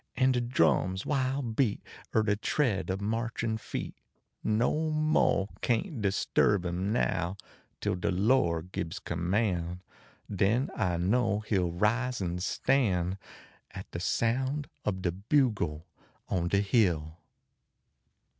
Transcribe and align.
En 0.15 0.31
de 0.31 0.41
drum 0.41 0.93
s 0.97 1.05
wild 1.05 1.53
heat 1.59 1.79
er 2.15 2.23
de 2.23 2.35
tread 2.35 2.89
ob 2.89 3.01
marchin 3.01 3.55
feet 3.55 3.93
No 4.43 4.89
mo 4.89 5.49
kain 5.61 5.83
t 5.83 6.01
disturb 6.01 6.65
im 6.65 6.91
now 6.91 7.37
until 7.75 7.93
De 7.93 8.09
Lord 8.11 8.71
gibs 8.71 8.97
command, 8.97 9.81
den 10.27 10.71
I 10.75 10.97
know 10.97 11.41
he 11.41 11.59
ll 11.59 11.71
rise 11.71 12.19
en 12.19 12.39
stand 12.39 13.19
At 13.75 13.91
de 13.91 13.99
sound 13.99 14.67
ob 14.85 15.03
de 15.03 15.11
bugle 15.11 15.85
on 16.27 16.47
de 16.47 16.61
hill. 16.61 17.19